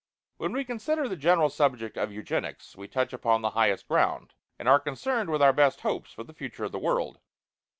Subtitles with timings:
[0.37, 4.67] When we consider the general subject of Eugenics we touch upon the highest ground, and
[4.67, 7.19] are concerned with our best hopes for the future of the world.